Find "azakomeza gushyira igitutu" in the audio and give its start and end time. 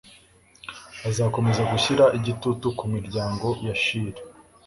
1.09-2.65